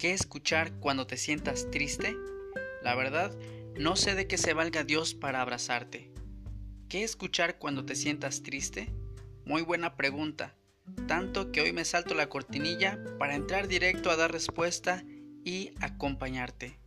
[0.00, 2.16] ¿Qué escuchar cuando te sientas triste?
[2.82, 3.36] La verdad,
[3.76, 6.10] no sé de qué se valga Dios para abrazarte.
[6.88, 8.88] ¿Qué escuchar cuando te sientas triste?
[9.44, 10.56] Muy buena pregunta,
[11.06, 15.04] tanto que hoy me salto la cortinilla para entrar directo a dar respuesta
[15.44, 16.78] y acompañarte.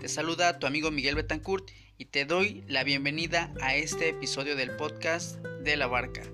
[0.00, 4.74] Te saluda tu amigo Miguel Betancourt y te doy la bienvenida a este episodio del
[4.74, 6.24] podcast de la barca.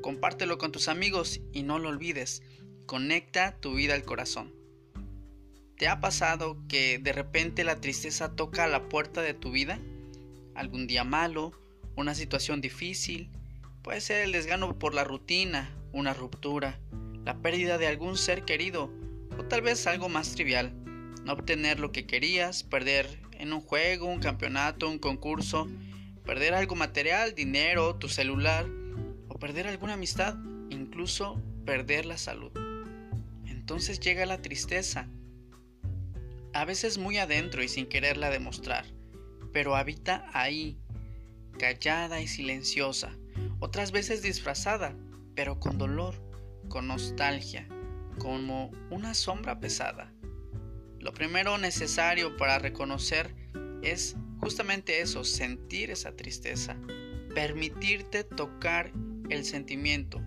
[0.00, 2.44] Compártelo con tus amigos y no lo olvides,
[2.86, 4.65] conecta tu vida al corazón.
[5.76, 9.78] ¿Te ha pasado que de repente la tristeza toca a la puerta de tu vida?
[10.54, 11.52] ¿Algún día malo?
[11.96, 13.30] ¿Una situación difícil?
[13.82, 16.80] Puede ser el desgano por la rutina, una ruptura,
[17.26, 18.90] la pérdida de algún ser querido
[19.38, 20.72] o tal vez algo más trivial.
[21.24, 25.68] No obtener lo que querías, perder en un juego, un campeonato, un concurso,
[26.24, 28.66] perder algo material, dinero, tu celular
[29.28, 30.36] o perder alguna amistad,
[30.70, 32.50] incluso perder la salud.
[33.44, 35.06] Entonces llega la tristeza
[36.56, 38.86] a veces muy adentro y sin quererla demostrar,
[39.52, 40.78] pero habita ahí,
[41.58, 43.14] callada y silenciosa,
[43.60, 44.96] otras veces disfrazada,
[45.34, 46.14] pero con dolor,
[46.70, 47.68] con nostalgia,
[48.18, 50.10] como una sombra pesada.
[50.98, 53.34] Lo primero necesario para reconocer
[53.82, 56.78] es justamente eso, sentir esa tristeza,
[57.34, 58.92] permitirte tocar
[59.28, 60.22] el sentimiento,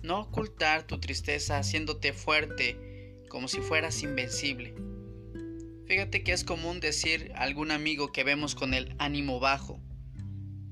[0.00, 4.89] no ocultar tu tristeza haciéndote fuerte como si fueras invencible.
[5.90, 9.80] Fíjate que es común decir a algún amigo que vemos con el ánimo bajo.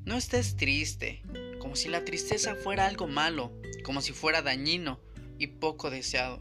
[0.05, 1.23] No estés triste,
[1.59, 3.53] como si la tristeza fuera algo malo,
[3.83, 5.01] como si fuera dañino
[5.37, 6.41] y poco deseado.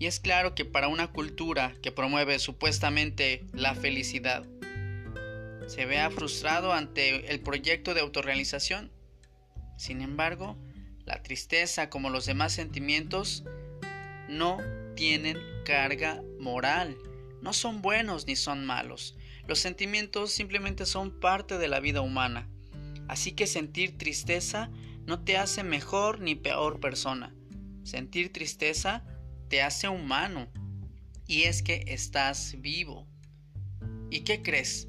[0.00, 4.44] Y es claro que para una cultura que promueve supuestamente la felicidad,
[5.68, 8.90] se vea frustrado ante el proyecto de autorrealización.
[9.78, 10.58] Sin embargo,
[11.04, 13.44] la tristeza, como los demás sentimientos,
[14.28, 14.58] no
[14.96, 16.98] tienen carga moral
[17.46, 19.16] no son buenos ni son malos.
[19.46, 22.48] Los sentimientos simplemente son parte de la vida humana.
[23.06, 24.68] Así que sentir tristeza
[25.06, 27.32] no te hace mejor ni peor persona.
[27.84, 29.04] Sentir tristeza
[29.48, 30.48] te hace humano.
[31.28, 33.06] Y es que estás vivo.
[34.10, 34.88] ¿Y qué crees?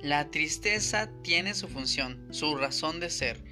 [0.00, 3.44] La tristeza tiene su función, su razón de ser.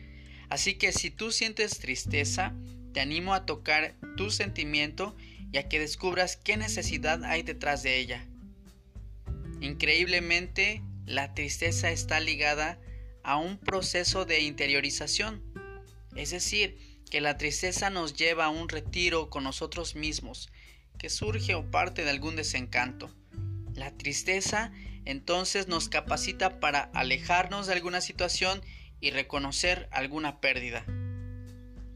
[0.48, 2.54] Así que si tú sientes tristeza,
[2.94, 5.14] te animo a tocar tu sentimiento
[5.52, 8.26] y a que descubras qué necesidad hay detrás de ella.
[9.60, 12.78] Increíblemente, la tristeza está ligada
[13.22, 15.42] a un proceso de interiorización,
[16.14, 16.78] es decir,
[17.10, 20.50] que la tristeza nos lleva a un retiro con nosotros mismos,
[20.98, 23.14] que surge o parte de algún desencanto.
[23.74, 24.72] La tristeza
[25.04, 28.60] entonces nos capacita para alejarnos de alguna situación
[29.00, 30.84] y reconocer alguna pérdida.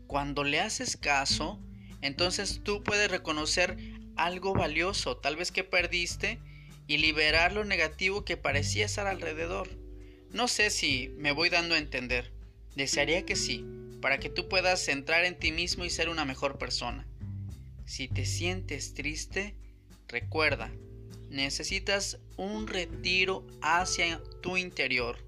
[0.07, 1.61] Cuando le haces caso,
[2.01, 3.77] entonces tú puedes reconocer
[4.17, 6.41] algo valioso, tal vez que perdiste,
[6.87, 9.69] y liberar lo negativo que parecía estar alrededor.
[10.31, 12.33] No sé si me voy dando a entender.
[12.75, 13.65] Desearía que sí,
[14.01, 17.07] para que tú puedas centrar en ti mismo y ser una mejor persona.
[17.85, 19.55] Si te sientes triste,
[20.09, 20.73] recuerda,
[21.29, 25.19] necesitas un retiro hacia tu interior.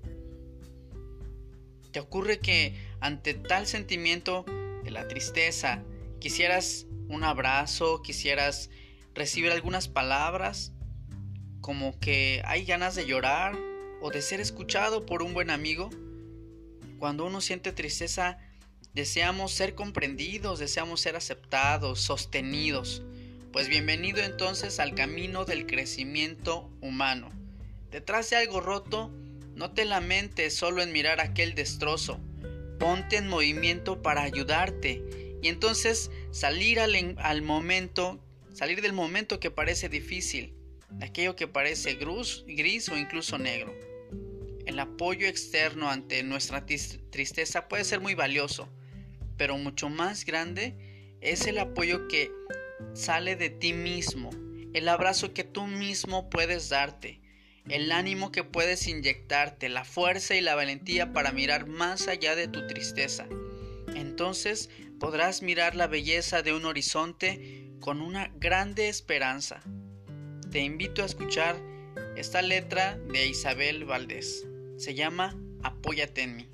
[1.93, 4.45] ¿Te ocurre que ante tal sentimiento
[4.83, 5.83] de la tristeza
[6.19, 8.71] quisieras un abrazo, quisieras
[9.15, 10.73] recibir algunas palabras?
[11.65, 13.57] Como que hay ganas de llorar
[14.03, 15.89] o de ser escuchado por un buen amigo.
[16.99, 18.37] Cuando uno siente tristeza,
[18.93, 23.01] deseamos ser comprendidos, deseamos ser aceptados, sostenidos.
[23.51, 27.31] Pues bienvenido entonces al camino del crecimiento humano.
[27.91, 29.11] Detrás de algo roto,
[29.55, 32.21] no te lamentes solo en mirar aquel destrozo.
[32.79, 38.23] Ponte en movimiento para ayudarte y entonces salir al, al momento,
[38.53, 40.53] salir del momento que parece difícil
[41.01, 43.75] aquello que parece gris, o incluso negro.
[44.67, 48.69] El apoyo externo ante nuestra tristeza puede ser muy valioso,
[49.37, 52.31] pero mucho más grande es el apoyo que
[52.93, 54.31] sale de ti mismo,
[54.73, 57.21] el abrazo que tú mismo puedes darte,
[57.69, 62.49] el ánimo que puedes inyectarte, la fuerza y la valentía para mirar más allá de
[62.49, 63.27] tu tristeza.
[63.95, 69.63] Entonces podrás mirar la belleza de un horizonte con una grande esperanza.
[70.55, 71.57] Te invito a escuchar
[72.15, 74.47] esta letra de Isabel Valdés.
[74.77, 76.54] Se llama Apóyate en mí.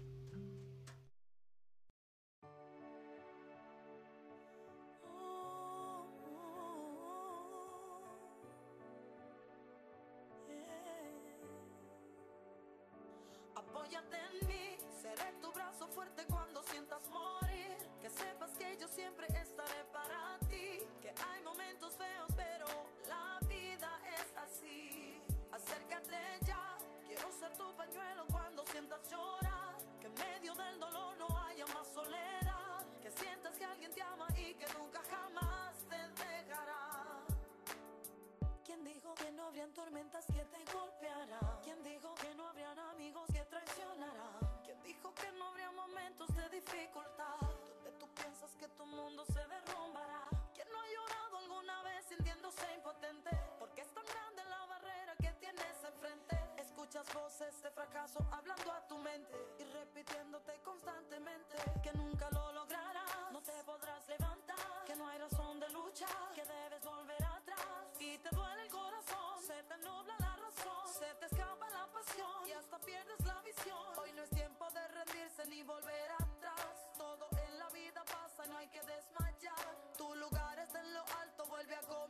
[57.01, 63.33] Voces de fracaso hablando a tu mente y repitiéndote constantemente que nunca lo lograrás.
[63.33, 68.19] No te podrás levantar, que no hay razón de luchar, que debes volver atrás y
[68.19, 72.53] te duele el corazón, se te nubla la razón, se te escapa la pasión y
[72.53, 73.99] hasta pierdes la visión.
[73.99, 76.93] Hoy no es tiempo de rendirse ni volver atrás.
[76.99, 79.95] Todo en la vida pasa, no hay que desmayar.
[79.97, 82.10] Tu lugar está en lo alto, vuelve a comenzar.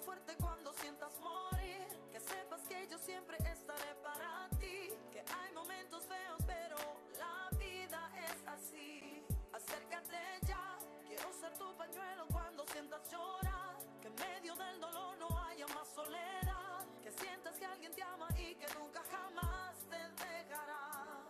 [0.00, 1.86] Fuerte cuando sientas morir.
[2.12, 4.90] Que sepas que yo siempre estaré para ti.
[5.12, 6.76] Que hay momentos feos, pero
[7.18, 9.24] la vida es así.
[9.52, 13.76] Acércate ya, quiero ser tu pañuelo cuando sientas llorar.
[14.00, 16.86] Que en medio del dolor no haya más soledad.
[17.02, 21.26] Que sientas que alguien te ama y que nunca jamás te dejará.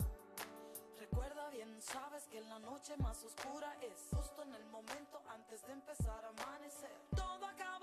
[0.98, 5.72] Recuerda bien, sabes que la noche más oscura es justo en el momento antes de
[5.72, 6.92] empezar a amanecer.
[7.16, 7.79] Todo acabará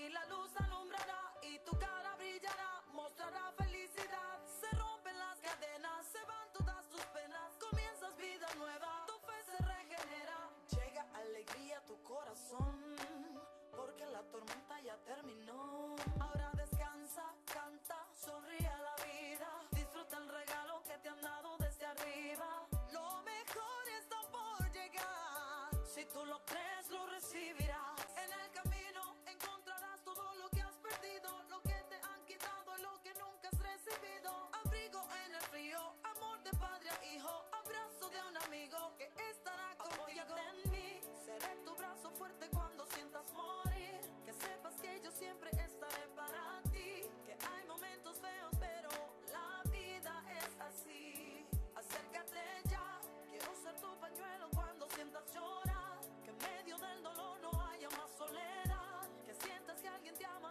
[0.00, 4.38] y la luz alumbrará y tu cara brillará, mostrará felicidad.
[4.46, 9.58] Se rompen las cadenas, se van todas tus penas, comienzas vida nueva, tu fe se
[9.62, 10.38] regenera.
[10.70, 12.96] Llega alegría a tu corazón,
[13.76, 15.96] porque la tormenta ya terminó.
[16.18, 21.84] Ahora descansa, canta, sonríe a la vida, disfruta el regalo que te han dado desde
[21.84, 22.66] arriba.
[22.92, 26.59] Lo mejor está por llegar, si tú lo crees
[42.20, 43.98] fuerte cuando sientas morir.
[44.26, 47.08] Que sepas que yo siempre estaré para ti.
[47.24, 48.90] Que hay momentos feos, pero
[49.32, 51.46] la vida es así.
[51.74, 53.00] Acércate ya,
[53.30, 55.98] quiero ser tu pañuelo cuando sientas llorar.
[56.22, 59.08] Que en medio del dolor no haya más soledad.
[59.24, 60.50] Que sientas que alguien te ama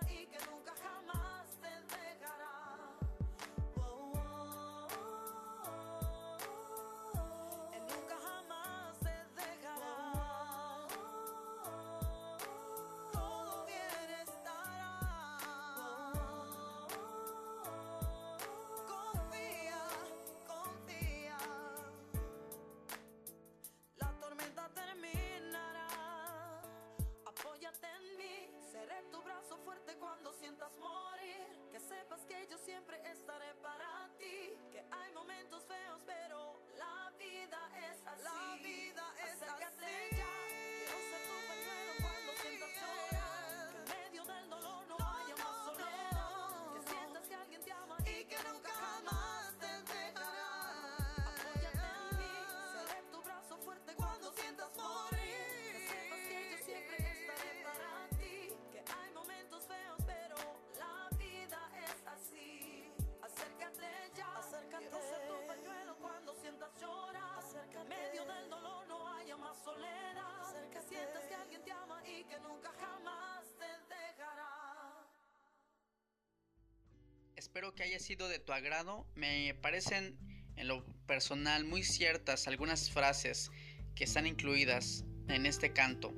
[77.50, 79.08] Espero que haya sido de tu agrado.
[79.16, 80.16] Me parecen
[80.56, 83.50] en lo personal muy ciertas algunas frases
[83.96, 86.14] que están incluidas en este canto.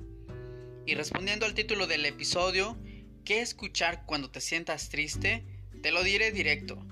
[0.84, 2.78] Y respondiendo al título del episodio,
[3.24, 5.42] ¿qué escuchar cuando te sientas triste?
[5.82, 6.86] Te lo diré directo.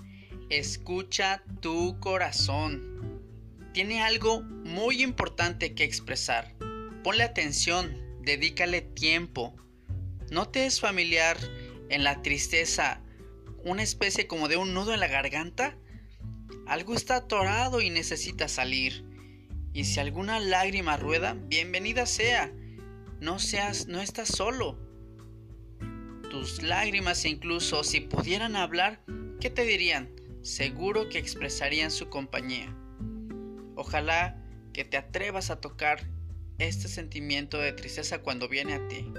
[0.49, 3.21] Escucha tu corazón.
[3.75, 6.55] Tiene algo muy importante que expresar.
[7.05, 9.55] Ponle atención, dedícale tiempo.
[10.31, 11.37] ¿No te es familiar
[11.91, 13.03] en la tristeza
[13.65, 15.77] una especie como de un nudo en la garganta?
[16.71, 19.05] algo está atorado y necesita salir.
[19.73, 22.53] Y si alguna lágrima rueda, bienvenida sea.
[23.21, 24.79] No seas, no estás solo.
[26.31, 29.03] Tus lágrimas incluso si pudieran hablar,
[29.41, 30.15] ¿qué te dirían?
[30.43, 32.73] Seguro que expresarían su compañía.
[33.75, 34.41] Ojalá
[34.73, 36.07] que te atrevas a tocar
[36.59, 39.13] este sentimiento de tristeza cuando viene a ti.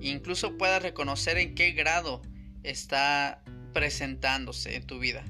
[0.00, 2.22] Incluso puedas reconocer en qué grado
[2.62, 5.24] está presentándose en tu vida.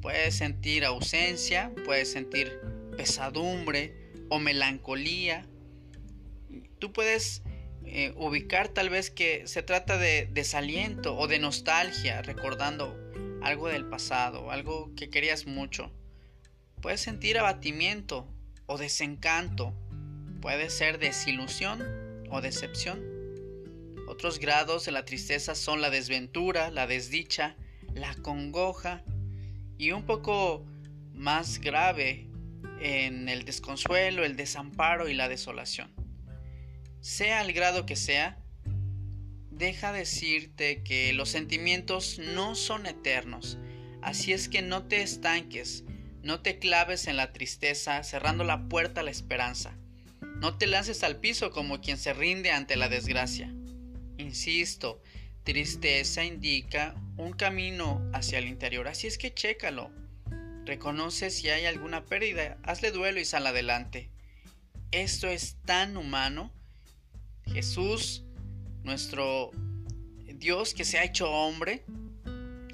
[0.00, 2.60] Puedes sentir ausencia, puedes sentir
[2.96, 3.94] pesadumbre
[4.28, 5.46] o melancolía.
[6.78, 7.42] Tú puedes
[7.84, 12.96] eh, ubicar tal vez que se trata de desaliento o de nostalgia, recordando
[13.42, 15.92] algo del pasado, algo que querías mucho.
[16.82, 18.28] Puedes sentir abatimiento
[18.66, 19.72] o desencanto.
[20.40, 21.82] Puede ser desilusión
[22.30, 23.15] o decepción.
[24.06, 27.56] Otros grados de la tristeza son la desventura, la desdicha,
[27.94, 29.02] la congoja
[29.78, 30.64] y un poco
[31.12, 32.28] más grave
[32.80, 35.92] en el desconsuelo, el desamparo y la desolación.
[37.00, 38.38] Sea el grado que sea,
[39.50, 43.58] deja decirte que los sentimientos no son eternos,
[44.02, 45.84] así es que no te estanques,
[46.22, 49.76] no te claves en la tristeza cerrando la puerta a la esperanza,
[50.20, 53.55] no te lances al piso como quien se rinde ante la desgracia.
[54.18, 55.02] Insisto,
[55.44, 59.90] tristeza indica un camino hacia el interior, así es que chécalo,
[60.66, 64.10] Reconoce si hay alguna pérdida, hazle duelo y sal adelante.
[64.90, 66.52] Esto es tan humano.
[67.46, 68.24] Jesús,
[68.82, 69.52] nuestro
[70.24, 71.84] Dios que se ha hecho hombre,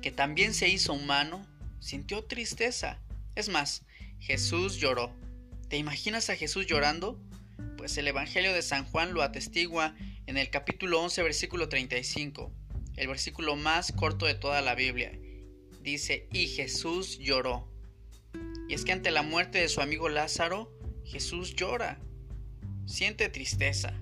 [0.01, 1.47] que también se hizo humano,
[1.81, 2.99] sintió tristeza.
[3.35, 3.85] Es más,
[4.21, 5.13] Jesús lloró.
[5.69, 7.21] ¿Te imaginas a Jesús llorando?
[7.77, 9.95] Pues el Evangelio de San Juan lo atestigua
[10.33, 12.51] en el capítulo 11, versículo 35,
[12.97, 15.13] el versículo más corto de toda la Biblia.
[15.83, 17.71] Dice, y Jesús lloró.
[18.67, 20.73] Y es que ante la muerte de su amigo Lázaro,
[21.05, 22.01] Jesús llora,
[22.87, 23.93] siente tristeza.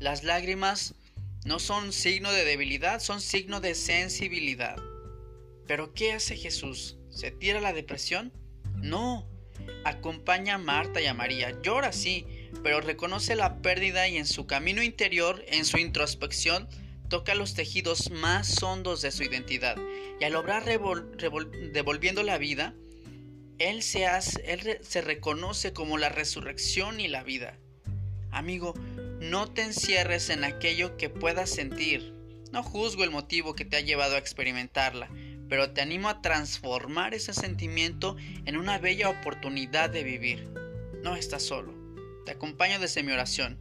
[0.00, 0.96] Las lágrimas
[1.44, 4.74] no son signo de debilidad, son signo de sensibilidad.
[5.68, 6.98] Pero ¿qué hace Jesús?
[7.10, 8.32] ¿Se tira la depresión?
[8.74, 9.30] No.
[9.84, 11.62] Acompaña a Marta y a María.
[11.62, 12.26] Llora sí,
[12.66, 16.68] pero reconoce la pérdida y en su camino interior, en su introspección,
[17.08, 19.76] toca los tejidos más hondos de su identidad.
[20.18, 22.74] Y al obrar devolviendo la vida,
[23.60, 27.56] él se, hace, él se reconoce como la resurrección y la vida.
[28.32, 28.74] Amigo,
[29.20, 32.14] no te encierres en aquello que puedas sentir.
[32.50, 35.08] No juzgo el motivo que te ha llevado a experimentarla,
[35.48, 40.48] pero te animo a transformar ese sentimiento en una bella oportunidad de vivir.
[41.04, 41.75] No estás solo.
[42.26, 43.58] Te acompaño desde mi oración.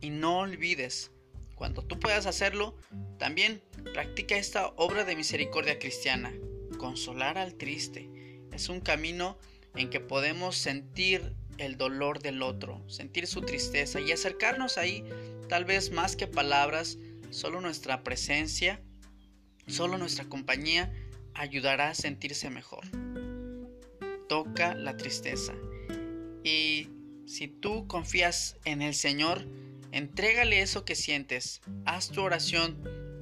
[0.00, 1.10] Y no olvides,
[1.56, 2.76] cuando tú puedas hacerlo,
[3.18, 6.32] también practica esta obra de misericordia cristiana,
[6.78, 8.14] consolar al triste
[8.54, 9.38] es un camino
[9.74, 15.04] en que podemos sentir el dolor del otro, sentir su tristeza y acercarnos ahí,
[15.48, 16.98] tal vez más que palabras,
[17.30, 18.80] solo nuestra presencia,
[19.66, 20.92] solo nuestra compañía
[21.34, 22.84] ayudará a sentirse mejor.
[24.28, 25.54] Toca la tristeza.
[26.44, 26.88] Y
[27.26, 29.46] si tú confías en el Señor,
[29.92, 32.78] entrégale eso que sientes, haz tu oración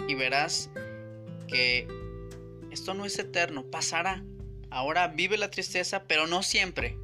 [0.08, 0.70] y verás
[1.48, 1.86] que
[2.70, 4.24] esto no es eterno, pasará.
[4.70, 6.96] Ahora vive la tristeza, pero no siempre.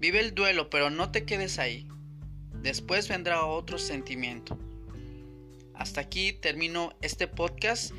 [0.00, 1.86] Vive el duelo, pero no te quedes ahí.
[2.62, 4.58] Después vendrá otro sentimiento.
[5.74, 7.92] Hasta aquí termino este podcast.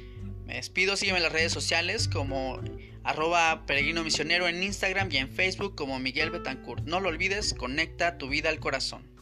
[0.45, 2.59] Me despido, sígueme en las redes sociales como
[3.03, 6.85] arroba peregrino misionero en Instagram y en Facebook como Miguel Betancourt.
[6.85, 9.12] No lo olvides, conecta tu vida al corazón.